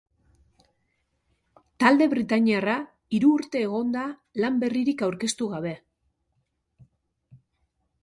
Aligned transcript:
Talde 1.83 2.07
britainiarra 2.15 2.79
hiru 3.19 3.31
urte 3.35 3.63
egon 3.67 3.95
da 3.99 4.09
lan 4.43 4.61
berririk 4.67 5.07
aurkeztu 5.11 5.53
gabe. 5.57 5.79